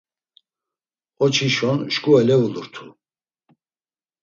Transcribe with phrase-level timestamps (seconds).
[1.23, 2.85] “Oçişon şǩu elevulurtu.”